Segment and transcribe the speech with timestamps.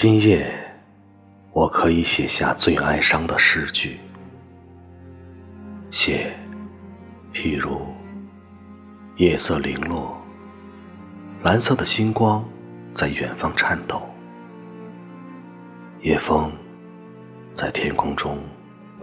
[0.00, 0.48] 今夜，
[1.50, 3.98] 我可以写下最哀伤的诗句，
[5.90, 6.32] 写，
[7.34, 7.84] 譬如
[9.16, 10.16] 夜色零落，
[11.42, 12.48] 蓝色的星光
[12.94, 14.00] 在远方颤抖，
[16.02, 16.52] 夜风
[17.56, 18.38] 在天空中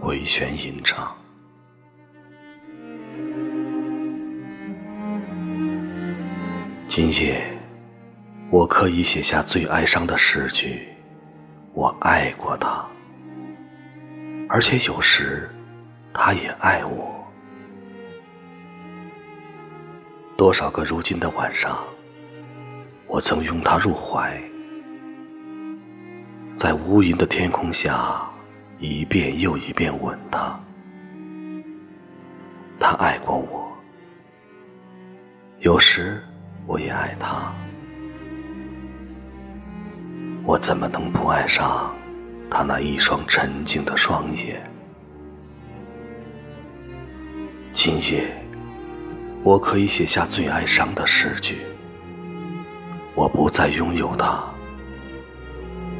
[0.00, 1.14] 回旋吟唱。
[6.88, 7.55] 今夜。
[8.48, 10.86] 我可以写下最哀伤的诗句，
[11.72, 12.86] 我爱过他，
[14.48, 15.50] 而且有时
[16.14, 17.12] 他也爱我。
[20.36, 21.82] 多少个如今的晚上，
[23.08, 24.40] 我曾拥他入怀，
[26.54, 28.30] 在无垠的天空下，
[28.78, 30.58] 一遍又一遍吻他。
[32.78, 33.76] 他爱过我，
[35.58, 36.22] 有时
[36.64, 37.52] 我也爱他。
[40.46, 41.92] 我怎么能不爱上
[42.48, 44.62] 他那一双沉静的双眼？
[47.72, 48.30] 今夜，
[49.42, 51.62] 我可以写下最哀伤的诗句。
[53.16, 54.44] 我不再拥有他，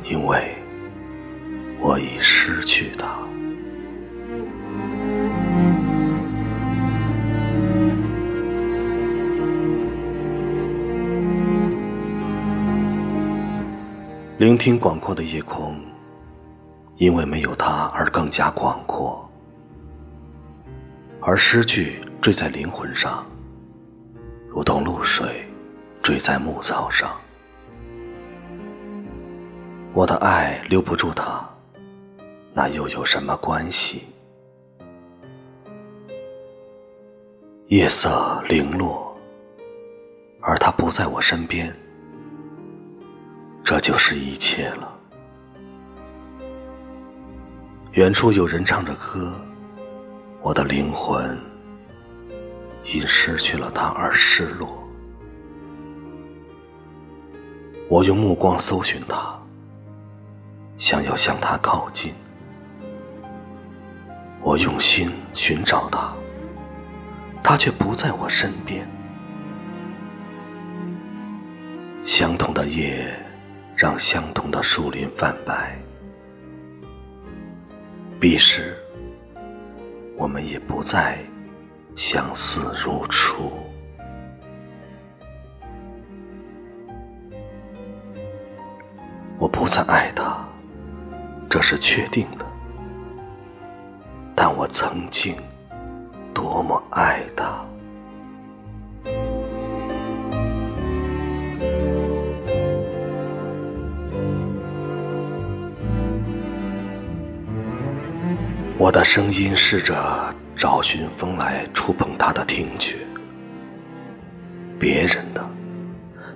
[0.04, 0.54] 因为
[1.80, 3.18] 我已失去他。
[14.56, 15.78] 聆听广阔的夜空，
[16.96, 19.14] 因为没有它而更加广阔；
[21.20, 23.26] 而诗句坠在灵魂上，
[24.48, 25.46] 如同露水
[26.02, 27.14] 坠在牧草上。
[29.92, 31.46] 我的爱留不住他，
[32.54, 34.04] 那又有什么关系？
[37.66, 39.14] 夜色零落，
[40.40, 41.70] 而他不在我身边。
[43.66, 44.96] 这就是一切了。
[47.94, 49.32] 远处有人唱着歌，
[50.40, 51.36] 我的灵魂
[52.84, 54.86] 因失去了他而失落。
[57.88, 59.36] 我用目光搜寻他，
[60.78, 62.14] 想要向他靠近。
[64.42, 66.12] 我用心寻找他，
[67.42, 68.88] 他却不在我身边。
[72.04, 73.12] 相同的夜。
[73.76, 75.78] 让相同的树林泛白，
[78.18, 78.74] 彼时
[80.16, 81.18] 我们也不再
[81.94, 83.52] 相思如初。
[89.38, 90.42] 我不再爱他，
[91.50, 92.46] 这是确定的。
[94.34, 95.36] 但我曾经
[96.32, 97.62] 多么爱他。
[108.78, 112.96] 我的声音试着找寻风来触碰他的听觉，
[114.78, 115.42] 别人的，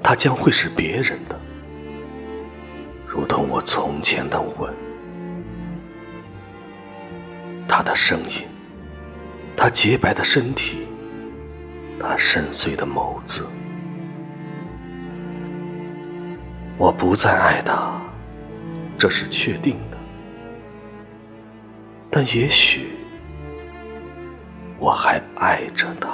[0.02, 1.38] 他将会是别人的，
[3.06, 4.72] 如同我从前的吻。
[7.68, 8.48] 他的声音，
[9.54, 10.88] 他洁白的身体，
[12.00, 13.46] 他深邃的眸子，
[16.78, 18.00] 我不再爱他，
[18.98, 19.99] 这是确定的。
[22.12, 22.88] 但也许，
[24.78, 26.08] 我还爱着他。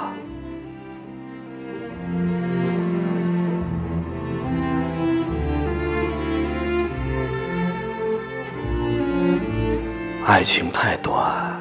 [10.25, 11.59] 爱情太短，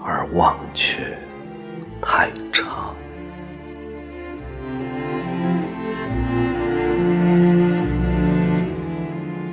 [0.00, 1.18] 而忘却
[2.00, 2.94] 太长。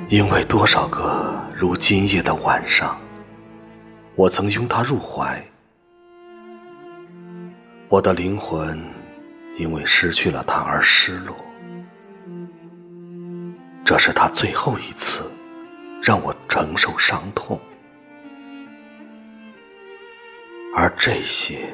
[0.08, 2.96] 因为多少个如今夜的晚上。
[4.16, 5.44] 我曾拥他入怀，
[7.88, 8.80] 我的灵魂
[9.58, 11.34] 因为失去了他而失落。
[13.84, 15.28] 这是他最后一次
[16.00, 17.60] 让我承受伤痛，
[20.76, 21.68] 而这些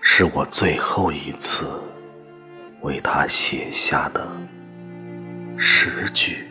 [0.00, 1.66] 是我最后一次
[2.82, 4.24] 为他写下的
[5.58, 6.46] 诗句。